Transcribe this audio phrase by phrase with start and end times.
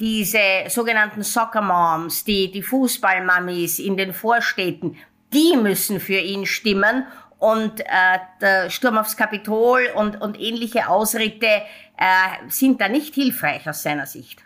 [0.00, 4.96] diese sogenannten Soccer Moms, die, die Fußballmammis in den Vorstädten,
[5.32, 7.06] die müssen für ihn stimmen
[7.38, 7.84] und äh,
[8.40, 14.06] der Sturm aufs Kapitol und, und ähnliche Ausritte äh, sind da nicht hilfreich aus seiner
[14.06, 14.42] Sicht.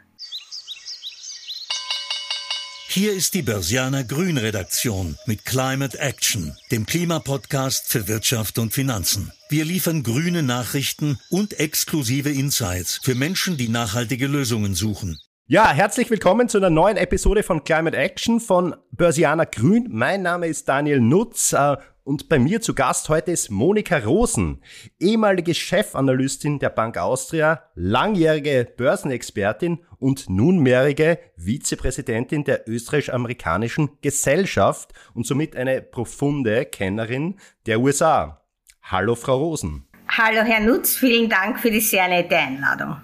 [2.93, 9.31] Hier ist die Börsianer Grün Redaktion mit Climate Action, dem Klimapodcast für Wirtschaft und Finanzen.
[9.49, 15.21] Wir liefern grüne Nachrichten und exklusive Insights für Menschen, die nachhaltige Lösungen suchen.
[15.53, 19.89] Ja, herzlich willkommen zu einer neuen Episode von Climate Action von Börsianer Grün.
[19.91, 24.63] Mein Name ist Daniel Nutz äh, und bei mir zu Gast heute ist Monika Rosen,
[25.01, 35.57] ehemalige Chefanalystin der Bank Austria, langjährige Börsenexpertin und nunmehrige Vizepräsidentin der österreichisch-amerikanischen Gesellschaft und somit
[35.57, 38.47] eine profunde Kennerin der USA.
[38.85, 39.89] Hallo, Frau Rosen.
[40.17, 42.99] Hallo, Herr Nutz, vielen Dank für die sehr nette Einladung.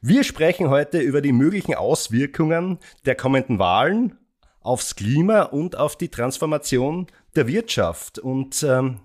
[0.00, 4.18] Wir sprechen heute über die möglichen Auswirkungen der kommenden Wahlen
[4.60, 8.18] aufs Klima und auf die Transformation der Wirtschaft.
[8.18, 9.00] Und ähm,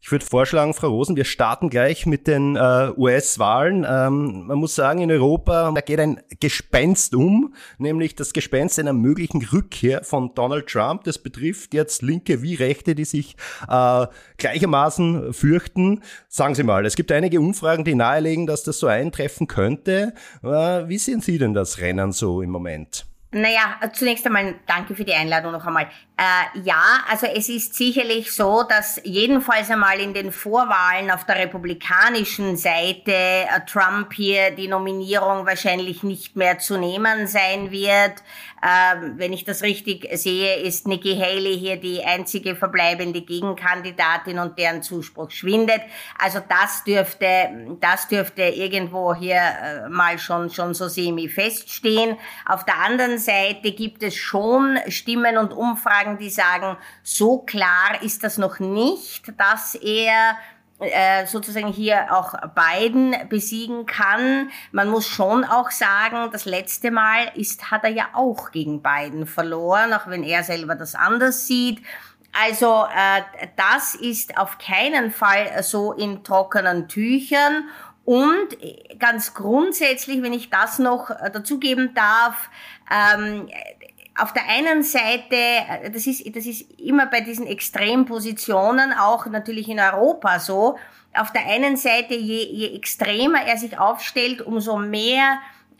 [0.00, 3.84] ich würde vorschlagen, Frau Rosen, wir starten gleich mit den äh, US-Wahlen.
[3.88, 8.92] Ähm, man muss sagen, in Europa, da geht ein Gespenst um, nämlich das Gespenst einer
[8.92, 11.04] möglichen Rückkehr von Donald Trump.
[11.04, 13.36] Das betrifft jetzt Linke wie Rechte, die sich
[13.68, 16.02] äh, gleichermaßen fürchten.
[16.28, 20.14] Sagen Sie mal, es gibt einige Umfragen, die nahelegen, dass das so eintreffen könnte.
[20.44, 23.06] Äh, wie sehen Sie denn das Rennen so im Moment?
[23.32, 25.90] Naja, zunächst einmal danke für die Einladung noch einmal.
[26.16, 31.36] Äh, ja, also es ist sicherlich so, dass jedenfalls einmal in den Vorwahlen auf der
[31.36, 38.22] republikanischen Seite äh, Trump hier die Nominierung wahrscheinlich nicht mehr zu nehmen sein wird.
[38.66, 44.58] Ähm, wenn ich das richtig sehe, ist Nikki Haley hier die einzige verbleibende Gegenkandidatin und
[44.58, 45.82] deren Zuspruch schwindet.
[46.18, 52.16] Also das dürfte, das dürfte irgendwo hier äh, mal schon, schon so semi feststehen.
[52.46, 58.24] Auf der anderen Seite gibt es schon Stimmen und Umfragen, die sagen, so klar ist
[58.24, 60.36] das noch nicht, dass er
[60.78, 64.50] äh, sozusagen hier auch Biden besiegen kann.
[64.72, 69.26] Man muss schon auch sagen, das letzte Mal ist, hat er ja auch gegen Biden
[69.26, 71.80] verloren, auch wenn er selber das anders sieht.
[72.38, 73.22] Also äh,
[73.56, 77.70] das ist auf keinen Fall so in trockenen Tüchern.
[78.04, 78.56] Und
[78.98, 82.50] ganz grundsätzlich, wenn ich das noch dazugeben darf,
[82.90, 83.48] ähm,
[84.18, 89.68] auf der einen Seite, äh, das ist, das ist immer bei diesen Extrempositionen, auch natürlich
[89.68, 90.78] in Europa so,
[91.14, 95.38] auf der einen Seite, je, je extremer er sich aufstellt, umso mehr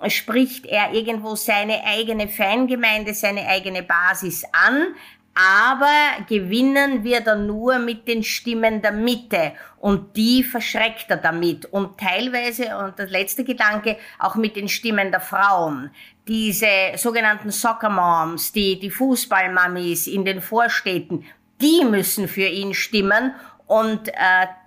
[0.09, 4.95] spricht er irgendwo seine eigene Fangemeinde, seine eigene Basis an.
[5.35, 9.53] Aber gewinnen wird er nur mit den Stimmen der Mitte.
[9.79, 11.67] Und die verschreckt er damit.
[11.67, 15.91] Und teilweise, und das letzte Gedanke, auch mit den Stimmen der Frauen.
[16.29, 16.67] Diese
[16.97, 21.25] sogenannten Soccer Moms, die, die Fußballmammis in den Vorstädten,
[21.61, 23.33] die müssen für ihn stimmen
[23.67, 24.13] und äh,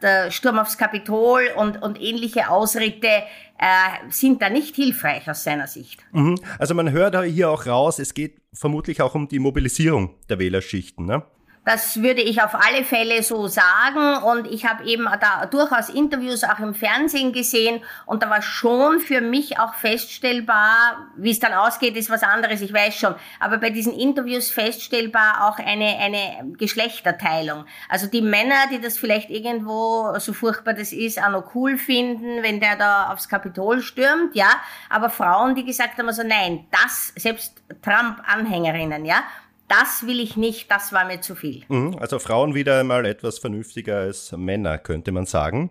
[0.01, 5.67] der Sturm aufs Kapitol und, und ähnliche Ausritte äh, sind da nicht hilfreich aus seiner
[5.67, 6.01] Sicht.
[6.11, 6.35] Mhm.
[6.57, 11.05] Also man hört hier auch raus, es geht vermutlich auch um die Mobilisierung der Wählerschichten.
[11.05, 11.23] Ne?
[11.65, 14.23] Das würde ich auf alle Fälle so sagen.
[14.23, 17.83] Und ich habe eben da durchaus Interviews auch im Fernsehen gesehen.
[18.05, 22.61] Und da war schon für mich auch feststellbar, wie es dann ausgeht, ist was anderes,
[22.61, 23.15] ich weiß schon.
[23.39, 27.65] Aber bei diesen Interviews feststellbar auch eine, eine Geschlechterteilung.
[27.87, 32.41] Also die Männer, die das vielleicht irgendwo, so furchtbar das ist, auch noch cool finden,
[32.41, 34.49] wenn der da aufs Kapitol stürmt, ja.
[34.89, 39.23] Aber Frauen, die gesagt haben, also nein, das, selbst Trump-Anhängerinnen, ja,
[39.69, 41.63] das will ich nicht, das war mir zu viel.
[41.69, 45.69] Mhm, also Frauen wieder einmal etwas vernünftiger als Männer, könnte man sagen.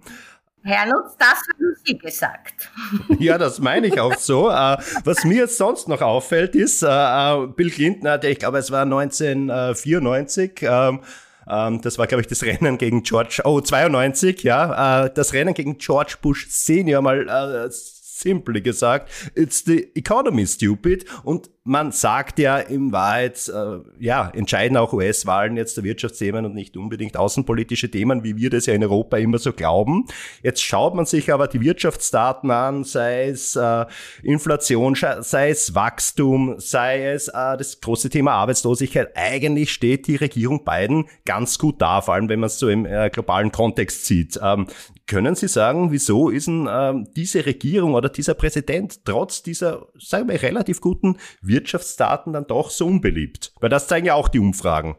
[0.62, 2.70] Herr Nutz, das haben Sie gesagt.
[3.18, 4.50] Ja, das meine ich auch so.
[4.50, 8.58] Äh, was mir jetzt sonst noch auffällt, ist, äh, äh, Bill Clinton hatte, ich glaube,
[8.58, 11.00] es war 1994, ähm,
[11.48, 15.78] ähm, das war, glaube ich, das Rennen gegen George, oh, 92, ja, das Rennen gegen
[15.78, 17.70] George Bush Senior mal
[18.18, 21.04] simply gesagt, it's the economy stupid.
[21.24, 26.54] Und man sagt ja in Wahrheit, äh, ja, entscheiden auch US-Wahlen jetzt der Wirtschaftsthemen und
[26.54, 30.06] nicht unbedingt außenpolitische Themen, wie wir das ja in Europa immer so glauben.
[30.42, 33.84] Jetzt schaut man sich aber die Wirtschaftsdaten an, sei es äh,
[34.22, 39.10] Inflation, sei es Wachstum, sei es äh, das große Thema Arbeitslosigkeit.
[39.14, 42.86] Eigentlich steht die Regierung Biden ganz gut da, vor allem wenn man es so im
[42.86, 44.40] äh, globalen Kontext sieht.
[44.42, 44.68] Ähm,
[45.08, 50.28] können Sie sagen, wieso ist denn ähm, diese Regierung oder dieser Präsident trotz dieser, sagen
[50.28, 53.52] wir, relativ guten Wirtschaftsdaten dann doch so unbeliebt?
[53.58, 54.96] Weil das zeigen ja auch die Umfragen.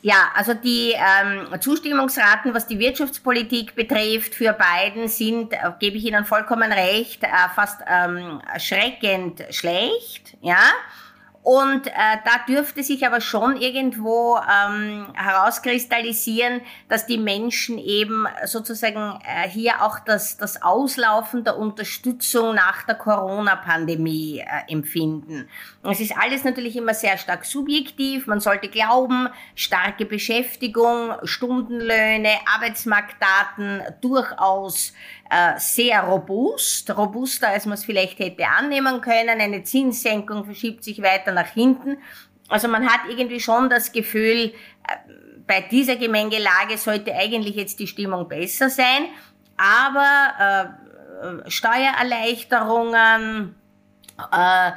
[0.00, 6.04] Ja, also die ähm, Zustimmungsraten, was die Wirtschaftspolitik betrifft, für Biden sind, äh, gebe ich
[6.04, 10.36] Ihnen vollkommen recht, äh, fast ähm, erschreckend schlecht.
[10.40, 10.60] Ja.
[11.48, 11.92] Und äh,
[12.26, 16.60] da dürfte sich aber schon irgendwo ähm, herauskristallisieren,
[16.90, 22.96] dass die Menschen eben sozusagen äh, hier auch das, das Auslaufen der Unterstützung nach der
[22.96, 25.48] Corona-Pandemie äh, empfinden.
[25.84, 28.26] Es ist alles natürlich immer sehr stark subjektiv.
[28.26, 34.92] Man sollte glauben, starke Beschäftigung, Stundenlöhne, Arbeitsmarktdaten durchaus
[35.30, 39.40] äh, sehr robust, robuster als man es vielleicht hätte annehmen können.
[39.40, 41.98] Eine Zinssenkung verschiebt sich weiter nach hinten.
[42.48, 44.52] Also man hat irgendwie schon das Gefühl, äh,
[45.46, 49.08] bei dieser Gemengelage sollte eigentlich jetzt die Stimmung besser sein.
[49.56, 50.66] Aber äh,
[51.50, 53.54] Steuererleichterungen,
[54.32, 54.72] äh,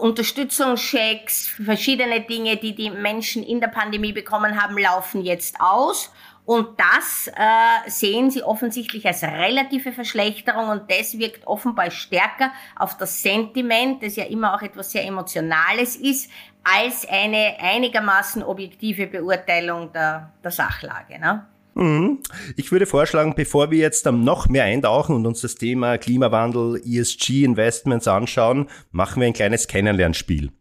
[0.00, 6.10] Unterstützungschecks, verschiedene Dinge, die die Menschen in der Pandemie bekommen haben, laufen jetzt aus.
[6.46, 12.96] Und das äh, sehen sie offensichtlich als relative Verschlechterung und das wirkt offenbar stärker auf
[12.96, 16.30] das Sentiment, das ja immer auch etwas sehr Emotionales ist,
[16.62, 21.18] als eine einigermaßen objektive Beurteilung der, der Sachlage.
[21.18, 21.44] Ne?
[21.74, 22.20] Mhm.
[22.56, 27.42] Ich würde vorschlagen, bevor wir jetzt noch mehr eintauchen und uns das Thema Klimawandel, ESG,
[27.42, 30.52] Investments anschauen, machen wir ein kleines Kennenlernspiel.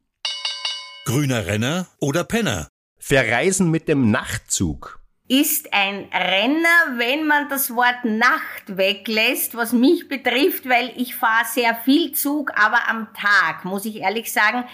[1.06, 2.70] Grüner Renner oder Penner?
[2.98, 10.08] Verreisen mit dem Nachtzug ist ein Renner, wenn man das Wort Nacht weglässt, was mich
[10.08, 14.66] betrifft, weil ich fahre sehr viel Zug, aber am Tag, muss ich ehrlich sagen.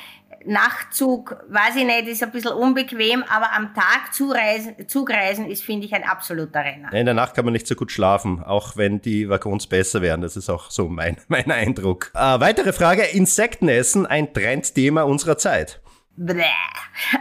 [0.43, 5.85] Nachtzug, weiß ich nicht, ist ein bisschen unbequem, aber am Tag Zugreisen, Zugreisen ist, finde
[5.85, 6.91] ich, ein absoluter Renner.
[6.93, 10.21] In der Nacht kann man nicht so gut schlafen, auch wenn die Waggons besser werden.
[10.21, 12.11] Das ist auch so mein, mein Eindruck.
[12.15, 15.80] Äh, weitere Frage, Insektenessen, ein Trendthema unserer Zeit.
[16.15, 16.45] Bläh.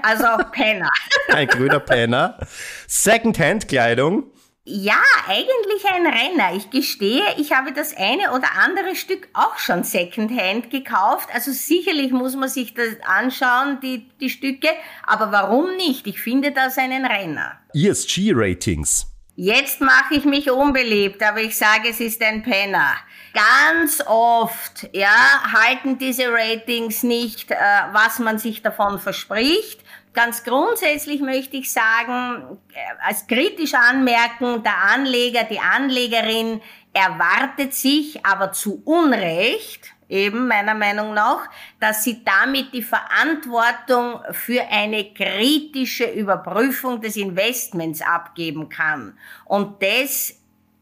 [0.03, 0.91] Also Penner.
[1.29, 2.39] ein grüner Penner.
[2.87, 4.25] Secondhand-Kleidung.
[4.65, 6.55] Ja, eigentlich ein Renner.
[6.55, 11.29] Ich gestehe, ich habe das eine oder andere Stück auch schon Secondhand gekauft.
[11.33, 14.69] Also sicherlich muss man sich das anschauen, die, die Stücke.
[15.05, 16.07] Aber warum nicht?
[16.07, 17.59] Ich finde das einen Renner.
[17.75, 19.07] ESG-Ratings.
[19.35, 22.95] Jetzt mache ich mich unbeliebt, aber ich sage, es ist ein Penner.
[23.33, 27.57] Ganz oft, ja, halten diese Ratings nicht, äh,
[27.93, 29.81] was man sich davon verspricht.
[30.13, 36.61] Ganz grundsätzlich möchte ich sagen, äh, als kritisch anmerken, der Anleger, die Anlegerin
[36.93, 41.49] erwartet sich aber zu Unrecht, eben meiner Meinung nach,
[41.79, 49.17] dass sie damit die Verantwortung für eine kritische Überprüfung des Investments abgeben kann.
[49.45, 50.40] Und das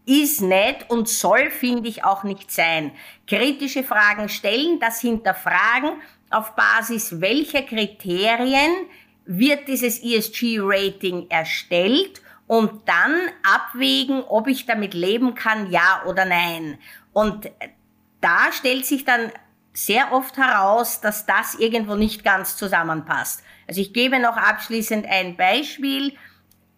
[0.09, 2.93] ist nicht und soll, finde ich, auch nicht sein.
[3.27, 6.01] Kritische Fragen stellen, das hinterfragen,
[6.31, 8.87] auf Basis welcher Kriterien
[9.27, 16.79] wird dieses ESG-Rating erstellt und dann abwägen, ob ich damit leben kann, ja oder nein.
[17.13, 17.51] Und
[18.23, 19.31] da stellt sich dann
[19.75, 23.43] sehr oft heraus, dass das irgendwo nicht ganz zusammenpasst.
[23.69, 26.17] Also ich gebe noch abschließend ein Beispiel.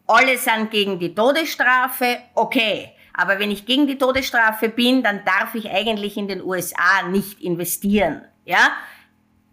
[0.09, 2.93] Alle sind gegen die Todesstrafe, okay.
[3.21, 7.43] Aber wenn ich gegen die Todesstrafe bin, dann darf ich eigentlich in den USA nicht
[7.43, 8.23] investieren.
[8.47, 8.73] Ja?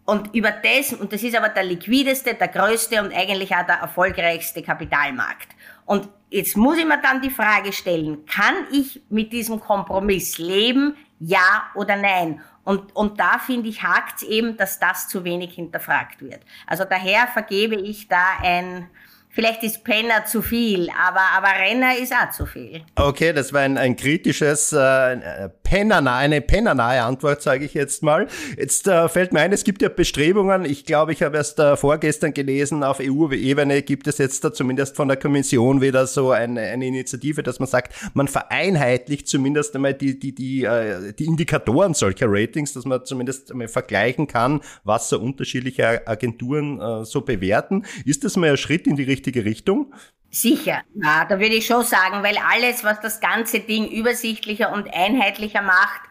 [0.05, 3.75] Und über das, und das ist aber der liquideste, der größte und eigentlich auch der
[3.75, 5.49] erfolgreichste Kapitalmarkt.
[5.85, 10.95] Und jetzt muss ich mir dann die Frage stellen, kann ich mit diesem Kompromiss leben,
[11.19, 12.41] ja oder nein?
[12.63, 16.39] Und, und da finde ich, hakt eben, dass das zu wenig hinterfragt wird.
[16.65, 18.89] Also daher vergebe ich da ein,
[19.37, 22.81] Vielleicht ist Penner zu viel, aber, aber Renner ist auch zu viel.
[22.95, 28.27] Okay, das war ein, ein kritisches, äh, Pennernahe, eine pennernahe Antwort, sage ich jetzt mal.
[28.57, 31.77] Jetzt äh, fällt mir ein, es gibt ja Bestrebungen, ich glaube, ich habe erst äh,
[31.77, 36.61] vorgestern gelesen, auf EU-Ebene gibt es jetzt da zumindest von der Kommission wieder so eine,
[36.61, 41.93] eine Initiative, dass man sagt, man vereinheitlicht zumindest einmal die, die, die, äh, die Indikatoren
[41.93, 47.83] solcher Ratings, dass man zumindest einmal vergleichen kann, was so unterschiedliche Agenturen äh, so bewerten.
[48.05, 49.93] Ist das mal ein Schritt in die richtige richtige Richtung?
[50.29, 54.93] Sicher, ja, da würde ich schon sagen, weil alles, was das ganze Ding übersichtlicher und
[54.93, 56.01] einheitlicher macht,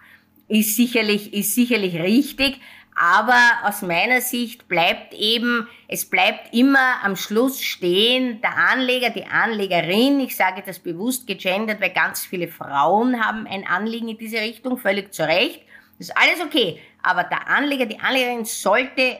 [0.48, 2.60] ist sicherlich, ist sicherlich richtig.
[2.98, 9.26] Aber aus meiner Sicht bleibt eben, es bleibt immer am Schluss stehen, der Anleger, die
[9.26, 14.38] Anlegerin, ich sage das bewusst gegendert, weil ganz viele Frauen haben ein Anliegen in diese
[14.38, 15.62] Richtung, völlig zu Recht.
[15.98, 16.80] Das ist alles okay.
[17.02, 19.18] Aber der Anleger, die Anlegerin sollte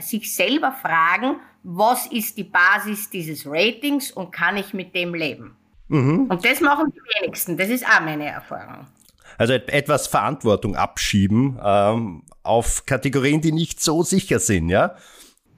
[0.00, 5.56] sich selber fragen, was ist die Basis dieses Ratings und kann ich mit dem leben?
[5.88, 6.26] Mhm.
[6.28, 7.56] Und das machen die wenigsten.
[7.56, 8.86] Das ist auch meine Erfahrung.
[9.38, 14.94] Also etwas Verantwortung abschieben ähm, auf Kategorien, die nicht so sicher sind, ja?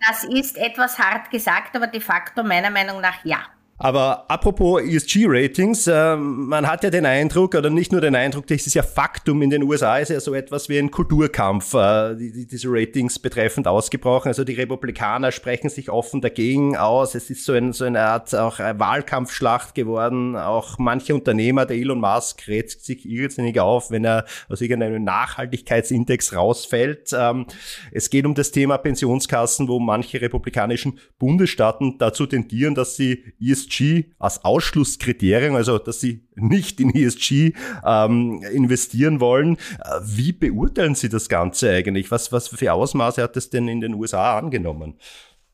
[0.07, 3.39] Das ist etwas hart gesagt, aber de facto meiner Meinung nach ja.
[3.85, 8.67] Aber apropos ESG-Ratings, äh, man hat ja den Eindruck, oder nicht nur den Eindruck, das
[8.67, 12.47] ist ja Faktum, in den USA ist ja so etwas wie ein Kulturkampf, äh, die,
[12.47, 14.29] diese Ratings betreffend ausgebrochen.
[14.29, 17.15] Also die Republikaner sprechen sich offen dagegen aus.
[17.15, 20.35] Es ist so, ein, so eine Art auch Wahlkampfschlacht geworden.
[20.35, 26.35] Auch manche Unternehmer, der Elon Musk, rät sich irrsinnig auf, wenn er aus irgendeinem Nachhaltigkeitsindex
[26.35, 27.11] rausfällt.
[27.15, 27.45] Ähm,
[27.93, 33.74] es geht um das Thema Pensionskassen, wo manche republikanischen Bundesstaaten dazu tendieren, dass sie ESG
[33.75, 37.53] ESG als Ausschlusskriterium, also dass sie nicht in ESG
[37.85, 39.57] ähm, investieren wollen.
[39.57, 42.11] Äh, wie beurteilen Sie das Ganze eigentlich?
[42.11, 44.99] Was, was für Ausmaße hat das denn in den USA angenommen?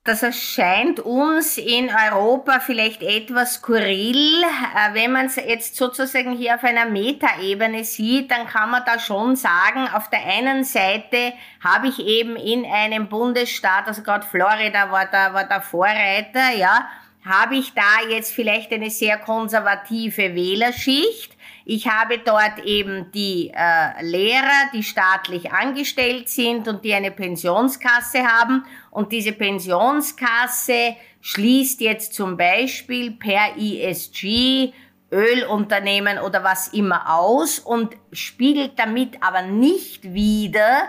[0.03, 4.43] Das erscheint uns in Europa vielleicht etwas skurril.
[4.43, 8.99] Äh, wenn man es jetzt sozusagen hier auf einer Metaebene sieht, dann kann man da
[8.99, 14.91] schon sagen, auf der einen Seite habe ich eben in einem Bundesstaat, also gerade Florida
[14.91, 16.89] war da, war der Vorreiter, ja,
[17.25, 21.37] habe ich da jetzt vielleicht eine sehr konservative Wählerschicht.
[21.65, 28.27] Ich habe dort eben die äh, Lehrer, die staatlich angestellt sind und die eine Pensionskasse
[28.27, 28.65] haben.
[28.91, 34.73] Und diese Pensionskasse schließt jetzt zum Beispiel per ESG
[35.13, 40.85] Ölunternehmen oder was immer aus und spiegelt damit aber nicht wieder,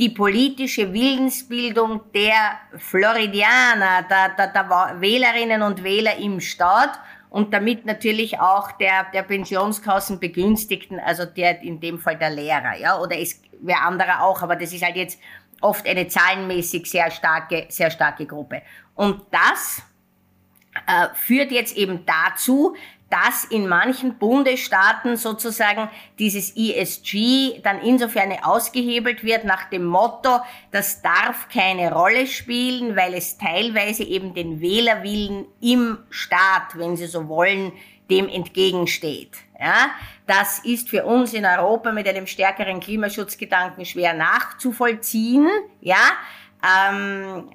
[0.00, 7.84] die politische Willensbildung der Floridianer, der, der, der Wählerinnen und Wähler im Staat und damit
[7.84, 13.42] natürlich auch der, der Pensionskassenbegünstigten, also der, in dem Fall der Lehrer, ja, oder es
[13.60, 15.20] wer anderer auch, aber das ist halt jetzt
[15.60, 18.62] oft eine zahlenmäßig sehr starke, sehr starke Gruppe.
[18.94, 19.82] Und das
[20.86, 22.74] äh, führt jetzt eben dazu,
[23.10, 30.38] dass in manchen Bundesstaaten sozusagen dieses ESG dann insofern ausgehebelt wird nach dem Motto,
[30.70, 37.06] das darf keine Rolle spielen, weil es teilweise eben den Wählerwillen im Staat, wenn Sie
[37.06, 37.72] so wollen,
[38.10, 39.36] dem entgegensteht.
[39.58, 39.90] Ja,
[40.26, 45.48] das ist für uns in Europa mit einem stärkeren Klimaschutzgedanken schwer nachzuvollziehen.
[45.80, 46.12] Ja,
[46.62, 47.50] ähm,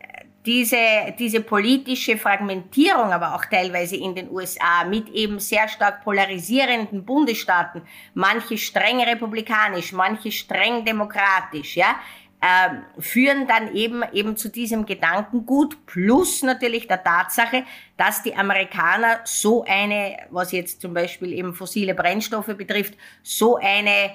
[0.45, 0.77] diese,
[1.17, 7.81] diese politische Fragmentierung, aber auch teilweise in den USA mit eben sehr stark polarisierenden Bundesstaaten,
[8.13, 11.95] manche streng republikanisch, manche streng demokratisch, ja,
[12.41, 17.63] äh, führen dann eben eben zu diesem Gedankengut plus natürlich der Tatsache,
[17.97, 24.11] dass die Amerikaner so eine, was jetzt zum Beispiel eben fossile Brennstoffe betrifft, so eine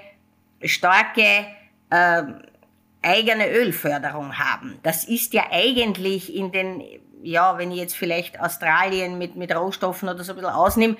[0.62, 1.46] starke
[1.90, 2.22] äh,
[3.02, 4.78] eigene Ölförderung haben.
[4.82, 6.82] Das ist ja eigentlich in den,
[7.22, 10.96] ja, wenn ich jetzt vielleicht Australien mit, mit Rohstoffen oder so ein bisschen ausnehme,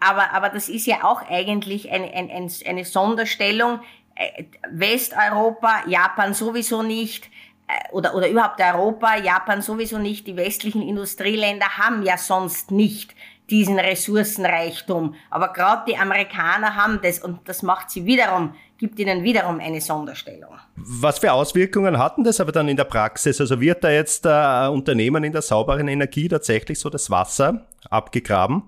[0.00, 3.80] aber, aber das ist ja auch eigentlich eine, eine, eine Sonderstellung.
[4.14, 7.26] Äh, Westeuropa, Japan sowieso nicht,
[7.66, 13.14] äh, oder, oder überhaupt Europa, Japan sowieso nicht, die westlichen Industrieländer haben ja sonst nicht
[13.50, 15.14] diesen Ressourcenreichtum.
[15.30, 19.80] Aber gerade die Amerikaner haben das und das macht sie wiederum gibt ihnen wiederum eine
[19.80, 20.54] Sonderstellung.
[20.76, 23.40] Was für Auswirkungen hatten das aber dann in der Praxis?
[23.40, 28.62] Also wird da jetzt äh, Unternehmen in der sauberen Energie tatsächlich so das Wasser abgegraben?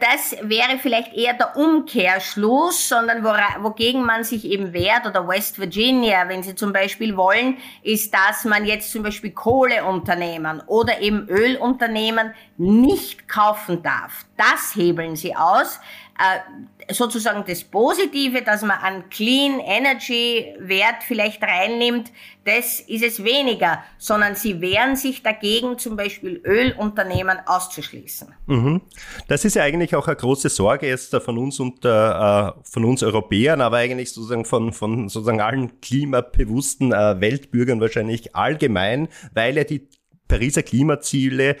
[0.00, 6.26] Das wäre vielleicht eher der Umkehrschluss, sondern wogegen man sich eben wehrt, oder West Virginia,
[6.26, 12.32] wenn Sie zum Beispiel wollen, ist, dass man jetzt zum Beispiel Kohleunternehmen oder eben Ölunternehmen
[12.56, 14.24] nicht kaufen darf.
[14.38, 15.78] Das hebeln Sie aus.
[16.20, 22.10] Äh, sozusagen das Positive, dass man an Clean Energy Wert vielleicht reinnimmt,
[22.44, 28.34] das ist es weniger, sondern sie wehren sich dagegen, zum Beispiel Ölunternehmen auszuschließen.
[28.46, 28.82] Mhm.
[29.28, 33.02] Das ist ja eigentlich auch eine große Sorge jetzt von uns und äh, von uns
[33.02, 39.64] Europäern, aber eigentlich sozusagen von, von sozusagen allen klimabewussten äh, Weltbürgern wahrscheinlich allgemein, weil ja
[39.64, 39.88] die
[40.28, 41.56] Pariser Klimaziele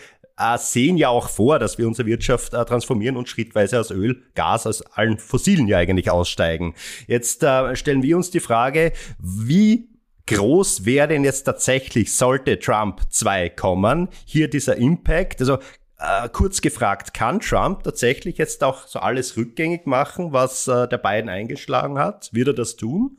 [0.58, 4.66] sehen ja auch vor, dass wir unsere Wirtschaft äh, transformieren und schrittweise aus Öl, Gas,
[4.66, 6.74] aus allen Fossilen ja eigentlich aussteigen.
[7.06, 9.88] Jetzt äh, stellen wir uns die Frage, wie
[10.26, 15.40] groß wäre denn jetzt tatsächlich, sollte Trump 2 kommen, hier dieser Impact?
[15.40, 15.58] Also
[15.98, 20.98] äh, kurz gefragt, kann Trump tatsächlich jetzt auch so alles rückgängig machen, was äh, der
[20.98, 22.30] Biden eingeschlagen hat?
[22.32, 23.18] Wird er das tun?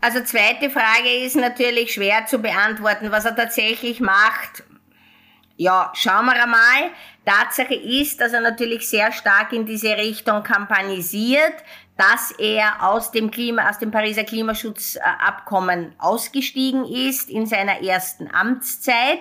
[0.00, 3.12] Also zweite Frage ist natürlich schwer zu beantworten.
[3.12, 4.62] Was er tatsächlich macht,
[5.60, 6.90] ja, schauen wir einmal.
[7.26, 11.52] Tatsache ist, dass er natürlich sehr stark in diese Richtung kampagnisiert,
[11.98, 19.20] dass er aus dem Klima, aus dem Pariser Klimaschutzabkommen ausgestiegen ist in seiner ersten Amtszeit.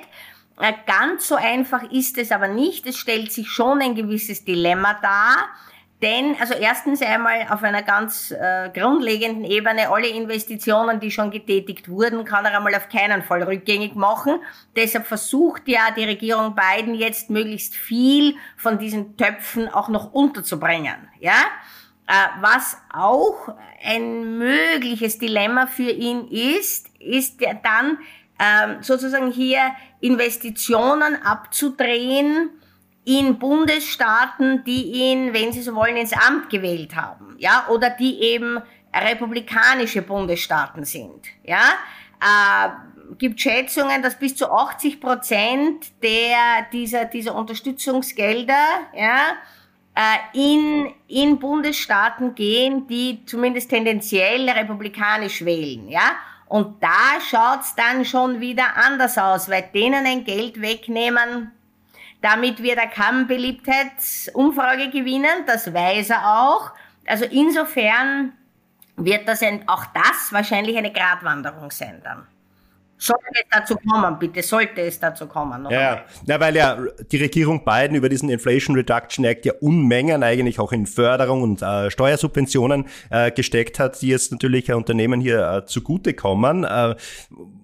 [0.57, 2.85] Äh, ganz so einfach ist es aber nicht.
[2.85, 5.49] Es stellt sich schon ein gewisses Dilemma dar.
[6.01, 11.89] Denn, also erstens einmal auf einer ganz äh, grundlegenden Ebene, alle Investitionen, die schon getätigt
[11.89, 14.39] wurden, kann er einmal auf keinen Fall rückgängig machen.
[14.77, 21.09] Deshalb versucht ja die Regierung Biden jetzt möglichst viel von diesen Töpfen auch noch unterzubringen.
[21.19, 21.35] Ja?
[22.07, 23.49] Äh, was auch
[23.83, 27.97] ein mögliches Dilemma für ihn ist, ist ja dann
[28.39, 29.59] ähm, sozusagen hier
[29.99, 32.51] Investitionen abzudrehen,
[33.09, 38.21] in Bundesstaaten, die ihn, wenn Sie so wollen, ins Amt gewählt haben, ja, oder die
[38.21, 38.59] eben
[38.93, 41.73] republikanische Bundesstaaten sind, ja,
[42.21, 42.69] äh,
[43.17, 48.63] gibt Schätzungen, dass bis zu 80 Prozent der dieser dieser Unterstützungsgelder,
[48.95, 49.17] ja,
[49.95, 56.11] äh, in in Bundesstaaten gehen, die zumindest tendenziell republikanisch wählen, ja.
[56.45, 61.51] Und da schaut's dann schon wieder anders aus, weil denen ein Geld wegnehmen,
[62.21, 66.71] damit wird er keine Beliebtheitsumfrage gewinnen, das weiß er auch.
[67.05, 68.33] Also insofern
[68.97, 72.27] wird das ein, auch das wahrscheinlich eine Gratwanderung sein dann.
[73.01, 75.65] Sollte es dazu kommen, bitte, sollte es dazu kommen.
[75.71, 76.05] Ja, ja.
[76.25, 76.77] ja, weil ja
[77.09, 81.61] die Regierung Biden über diesen Inflation Reduction Act ja Unmengen eigentlich auch in Förderung und
[81.61, 86.65] äh, Steuersubventionen äh, gesteckt hat, die jetzt natürlich Unternehmen hier äh, zugutekommen.
[86.65, 86.95] Äh,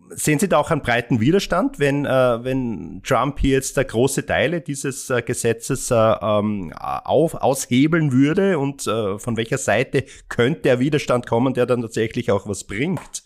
[0.09, 4.25] sehen Sie da auch einen breiten Widerstand, wenn, äh, wenn Trump hier jetzt da große
[4.25, 10.61] Teile dieses äh, Gesetzes äh, ähm, auf, aushebeln würde und äh, von welcher Seite könnte
[10.61, 13.23] der Widerstand kommen, der dann tatsächlich auch was bringt?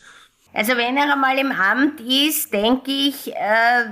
[0.53, 3.85] Also wenn er einmal im Amt ist, denke ich, äh,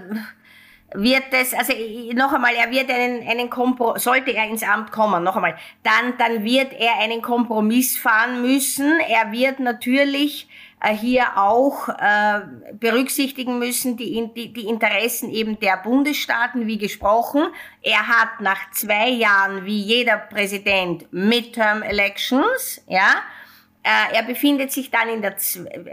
[0.93, 1.73] wird es, also
[2.13, 6.17] noch einmal, er wird einen, einen Kompro sollte er ins Amt kommen, noch einmal, dann,
[6.17, 8.99] dann wird er einen Kompromiss fahren müssen.
[9.07, 12.41] Er wird natürlich äh, hier auch äh,
[12.73, 17.47] berücksichtigen müssen die, die, die Interessen eben der Bundesstaaten, wie gesprochen.
[17.81, 23.15] Er hat nach zwei Jahren, wie jeder Präsident, Midterm Elections, ja,
[23.87, 25.35] äh, er befindet sich dann in der,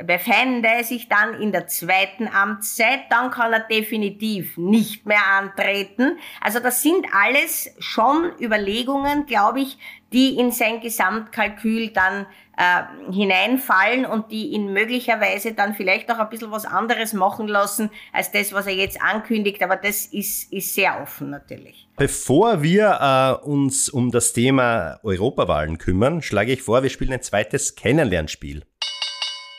[0.02, 6.18] befände sich dann in der zweiten Amtszeit, dann kann er definitiv nicht mehr antreten.
[6.40, 9.78] Also das sind alles schon Überlegungen, glaube ich,
[10.12, 12.26] die in sein Gesamtkalkül dann
[12.56, 17.90] äh, hineinfallen und die ihn möglicherweise dann vielleicht auch ein bisschen was anderes machen lassen
[18.12, 19.62] als das, was er jetzt ankündigt.
[19.62, 21.88] Aber das ist, ist sehr offen natürlich.
[21.96, 27.22] Bevor wir äh, uns um das Thema Europawahlen kümmern, schlage ich vor, wir spielen ein
[27.22, 28.64] zweites Kennenlernspiel.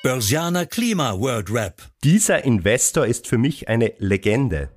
[0.03, 1.81] Börsianer Klima World Rap.
[2.03, 4.69] Dieser Investor ist für mich eine Legende.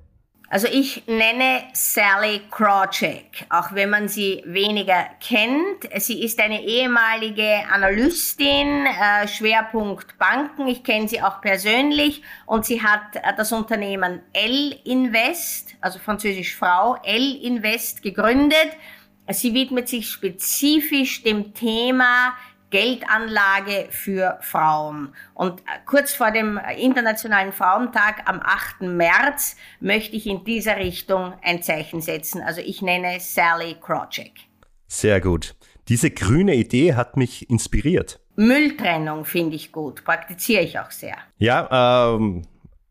[0.51, 5.87] Also ich nenne Sally Krawcheck, auch wenn man sie weniger kennt.
[5.97, 10.67] Sie ist eine ehemalige Analystin, äh, Schwerpunkt Banken.
[10.67, 16.55] Ich kenne sie auch persönlich und sie hat äh, das Unternehmen L Invest, also französisch
[16.55, 18.71] Frau, L Invest gegründet.
[19.31, 22.33] Sie widmet sich spezifisch dem Thema
[22.69, 25.13] Geldanlage für Frauen.
[25.33, 28.81] Und äh, kurz vor dem Internationalen Frauentag am 8.
[28.81, 32.41] März möchte ich in dieser Richtung ein Zeichen setzen.
[32.41, 34.33] Also ich nenne Sally Krawcheck.
[34.87, 35.55] Sehr gut.
[35.87, 38.19] Diese grüne Idee hat mich inspiriert.
[38.35, 41.17] Mülltrennung finde ich gut, praktiziere ich auch sehr.
[41.39, 42.43] Ja, ähm,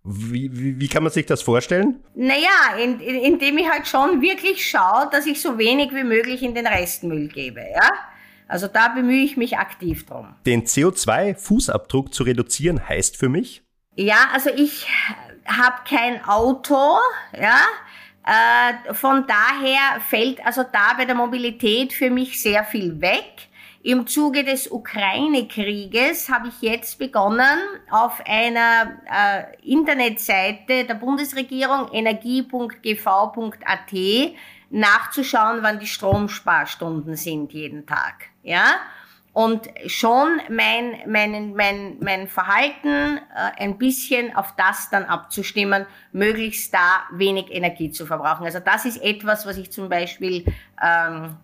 [0.04, 2.02] wie, wie, wie, kann man sich das vorstellen?
[2.14, 6.42] Naja, in, in, indem ich halt schon wirklich schaue, dass ich so wenig wie möglich
[6.42, 7.60] in den Restmüll gebe.
[7.60, 7.90] Ja?
[8.48, 10.34] Also da bemühe ich mich aktiv drum.
[10.46, 13.62] Den CO2-Fußabdruck zu reduzieren heißt für mich?
[13.94, 14.88] Ja, also ich
[15.46, 16.96] habe kein Auto,
[17.38, 17.60] ja.
[18.24, 23.48] Äh, von daher fällt also da bei der Mobilität für mich sehr viel weg.
[23.82, 27.58] Im Zuge des Ukraine-Krieges habe ich jetzt begonnen,
[27.90, 33.92] auf einer äh, Internetseite der Bundesregierung energie.gv.at
[34.70, 38.30] nachzuschauen, wann die Stromsparstunden sind jeden Tag.
[38.48, 38.76] Ja?
[39.32, 46.74] Und schon mein, mein, mein, mein Verhalten äh, ein bisschen auf das dann abzustimmen, möglichst
[46.74, 48.44] da wenig Energie zu verbrauchen.
[48.44, 50.44] Also das ist etwas, was ich zum Beispiel
[50.82, 51.36] ähm,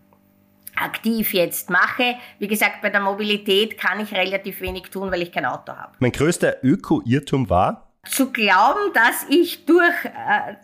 [0.75, 2.17] aktiv jetzt mache.
[2.39, 5.93] Wie gesagt, bei der Mobilität kann ich relativ wenig tun, weil ich kein Auto habe.
[6.01, 10.55] Mein größter Öko-Irrtum war, zu glauben, dass ich durch, äh,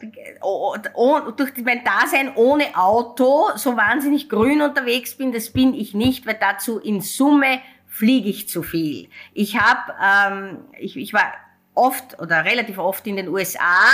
[1.37, 6.39] durch mein Dasein ohne Auto so wahnsinnig grün unterwegs bin, das bin ich nicht, weil
[6.41, 9.09] dazu in Summe fliege ich zu viel.
[9.33, 11.33] Ich habe, ähm, ich, ich war
[11.75, 13.85] oft oder relativ oft in den USA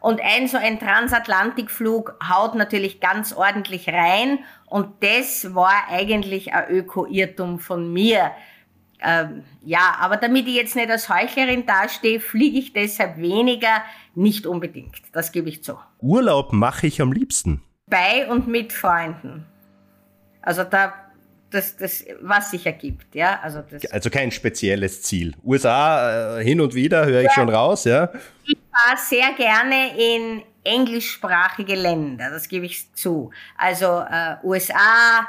[0.00, 6.68] und ein so ein Transatlantikflug haut natürlich ganz ordentlich rein und das war eigentlich ein
[6.70, 8.32] Öko-Irrtum von mir.
[9.04, 13.82] Ähm, ja, aber damit ich jetzt nicht als Heuchlerin dastehe, fliege ich deshalb weniger,
[14.14, 14.96] nicht unbedingt.
[15.12, 15.78] Das gebe ich zu.
[16.00, 17.62] Urlaub mache ich am liebsten.
[17.86, 19.44] Bei und mit Freunden.
[20.40, 20.94] Also da
[21.50, 23.38] das, das, was sich ergibt, ja.
[23.40, 25.34] Also, das also kein spezielles Ziel.
[25.44, 27.32] USA äh, hin und wieder höre ich ja.
[27.32, 28.10] schon raus, ja.
[28.44, 33.30] Ich fahre sehr gerne in englischsprachige Länder, das gebe ich zu.
[33.56, 35.28] Also äh, USA,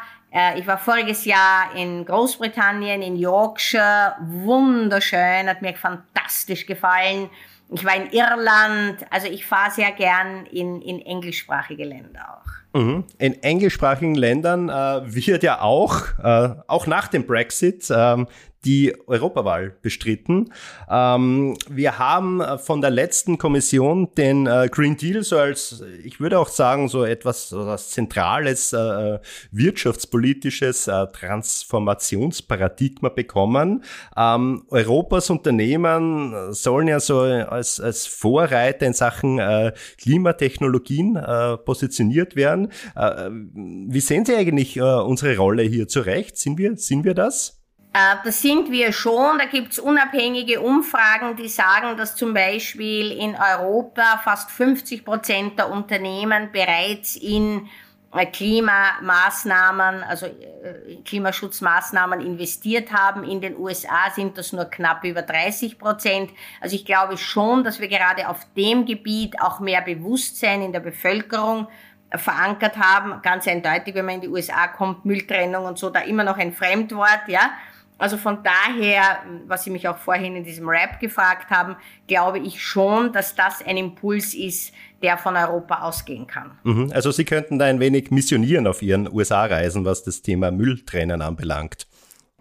[0.58, 7.30] ich war voriges Jahr in Großbritannien, in Yorkshire, wunderschön, hat mir fantastisch gefallen.
[7.70, 12.52] Ich war in Irland, also ich fahre sehr gern in, in englischsprachige Länder auch.
[12.76, 13.06] Mhm.
[13.20, 18.26] In englischsprachigen Ländern äh, wird ja auch, äh, auch nach dem Brexit, äh,
[18.66, 20.52] die Europawahl bestritten.
[20.90, 26.20] Ähm, wir haben äh, von der letzten Kommission den äh, Green Deal so als, ich
[26.20, 29.20] würde auch sagen, so etwas so zentrales äh,
[29.52, 33.84] wirtschaftspolitisches äh, Transformationsparadigma bekommen.
[34.18, 42.36] Ähm, Europas Unternehmen sollen ja so als, als Vorreiter in Sachen äh, Klimatechnologien äh, positioniert
[42.36, 42.65] werden.
[42.96, 46.38] Wie sehen Sie eigentlich unsere Rolle hier zurecht?
[46.38, 47.60] Sind wir, sind wir das?
[47.96, 49.38] Äh, das sind wir schon.
[49.38, 55.58] Da gibt es unabhängige Umfragen, die sagen, dass zum Beispiel in Europa fast 50 Prozent
[55.58, 57.70] der Unternehmen bereits in
[58.14, 63.24] äh, Klimamaßnahmen, also äh, Klimaschutzmaßnahmen investiert haben.
[63.24, 66.32] In den USA sind das nur knapp über 30 Prozent.
[66.60, 70.82] Also ich glaube schon, dass wir gerade auf dem Gebiet auch mehr Bewusstsein in der
[70.82, 71.68] Bevölkerung
[72.12, 73.22] verankert haben.
[73.22, 76.54] Ganz eindeutig, wenn man in die USA kommt, Mülltrennung und so, da immer noch ein
[76.54, 77.52] Fremdwort, ja.
[77.98, 82.62] Also von daher, was Sie mich auch vorhin in diesem Rap gefragt haben, glaube ich
[82.62, 86.58] schon, dass das ein Impuls ist, der von Europa ausgehen kann.
[86.64, 86.92] Mhm.
[86.94, 91.88] Also Sie könnten da ein wenig missionieren auf Ihren USA-Reisen, was das Thema Mülltrennen anbelangt.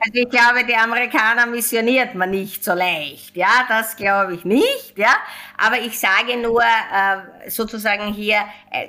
[0.07, 3.35] Also ich glaube, die Amerikaner missioniert man nicht so leicht.
[3.37, 4.99] Ja, das glaube ich nicht.
[4.99, 5.15] Ja,
[5.57, 8.89] aber ich sage nur äh, sozusagen hier, äh,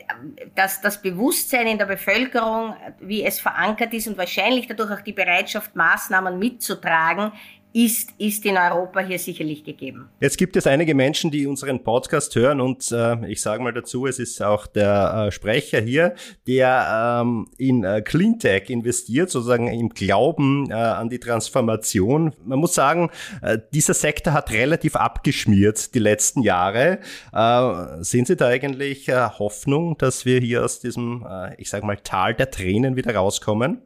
[0.56, 5.13] dass das Bewusstsein in der Bevölkerung, wie es verankert ist und wahrscheinlich dadurch auch die
[5.13, 7.32] Bereitschaft, Maßnahmen mitzutragen,
[7.75, 10.07] ist, ist in Europa hier sicherlich gegeben.
[10.21, 14.07] Jetzt gibt es einige Menschen, die unseren Podcast hören und äh, ich sage mal dazu,
[14.07, 16.15] es ist auch der äh, Sprecher hier,
[16.47, 22.31] der ähm, in äh, Cleantech investiert, sozusagen im Glauben äh, an die Transformation.
[22.45, 23.09] Man muss sagen,
[23.41, 26.99] äh, dieser Sektor hat relativ abgeschmiert die letzten Jahre.
[27.33, 31.85] Äh, sehen Sie da eigentlich äh, Hoffnung, dass wir hier aus diesem, äh, ich sage
[31.85, 33.81] mal, Tal der Tränen wieder rauskommen?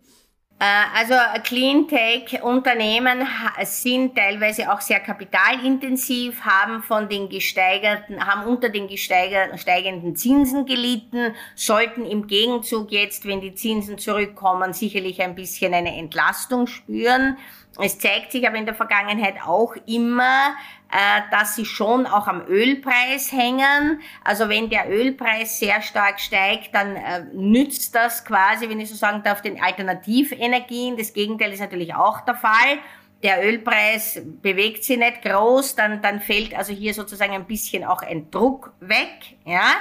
[0.59, 3.25] Äh, also Cleantech-Unternehmen
[3.63, 11.33] sind teilweise auch sehr kapitalintensiv, haben von den gesteigerten, haben unter den steigenden Zinsen gelitten,
[11.55, 17.37] sollten im Gegenzug jetzt, wenn die Zinsen zurückkommen, sicherlich ein bisschen eine Entlastung spüren.
[17.81, 20.55] Es zeigt sich aber in der Vergangenheit auch immer,
[20.91, 24.01] äh, dass sie schon auch am Ölpreis hängen.
[24.23, 28.95] Also wenn der Ölpreis sehr stark steigt, dann äh, nützt das quasi, wenn ich so
[28.95, 30.97] sagen darf, den Alternativenergien.
[30.97, 32.79] Das Gegenteil ist natürlich auch der Fall.
[33.21, 38.01] Der Ölpreis bewegt sich nicht groß, dann, dann fällt also hier sozusagen ein bisschen auch
[38.01, 39.73] ein Druck weg, ja.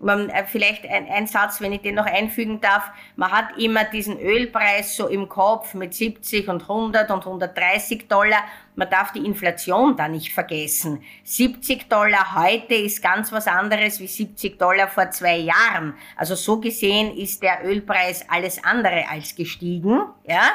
[0.00, 2.90] Man, äh, vielleicht ein, ein Satz, wenn ich den noch einfügen darf.
[3.16, 8.44] Man hat immer diesen Ölpreis so im Kopf mit 70 und 100 und 130 Dollar.
[8.76, 11.02] Man darf die Inflation da nicht vergessen.
[11.24, 15.94] 70 Dollar heute ist ganz was anderes wie 70 Dollar vor zwei Jahren.
[16.16, 20.52] Also so gesehen ist der Ölpreis alles andere als gestiegen, ja.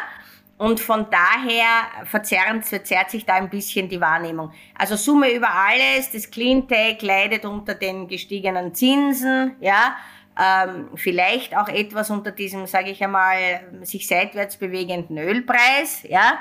[0.64, 4.54] Und von daher verzerrt, verzerrt sich da ein bisschen die Wahrnehmung.
[4.76, 9.98] Also Summe über alles, das Cleantech leidet unter den gestiegenen Zinsen, ja,
[10.40, 13.36] ähm, vielleicht auch etwas unter diesem, sage ich einmal,
[13.82, 16.38] sich seitwärts bewegenden Ölpreis, ja.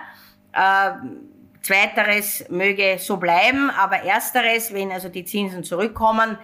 [0.55, 1.23] Ähm,
[1.61, 6.39] zweiteres möge so bleiben, aber ersteres, wenn also die Zinsen zurückkommen,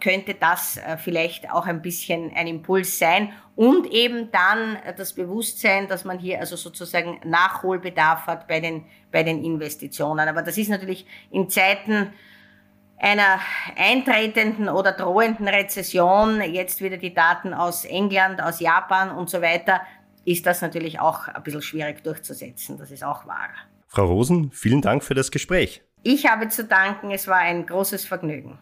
[0.00, 5.86] könnte das äh, vielleicht auch ein bisschen ein Impuls sein und eben dann das Bewusstsein,
[5.86, 10.28] dass man hier also sozusagen Nachholbedarf hat bei den, bei den Investitionen.
[10.28, 12.12] Aber das ist natürlich in Zeiten
[12.98, 13.38] einer
[13.76, 19.82] eintretenden oder drohenden Rezession, jetzt wieder die Daten aus England, aus Japan und so weiter,
[20.24, 22.78] ist das natürlich auch ein bisschen schwierig durchzusetzen.
[22.78, 23.50] Das ist auch wahr.
[23.88, 25.82] Frau Rosen, vielen Dank für das Gespräch.
[26.02, 28.58] Ich habe zu danken, es war ein großes Vergnügen.